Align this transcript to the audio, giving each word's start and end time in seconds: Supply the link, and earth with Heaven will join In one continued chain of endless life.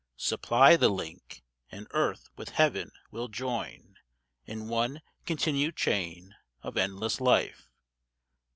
Supply 0.17 0.75
the 0.77 0.89
link, 0.89 1.43
and 1.69 1.85
earth 1.91 2.31
with 2.35 2.49
Heaven 2.49 2.91
will 3.11 3.27
join 3.27 3.97
In 4.47 4.67
one 4.67 5.03
continued 5.27 5.75
chain 5.75 6.33
of 6.63 6.75
endless 6.75 7.21
life. 7.21 7.69